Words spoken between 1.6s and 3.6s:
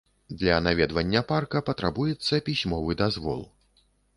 патрабуецца пісьмовы дазвол.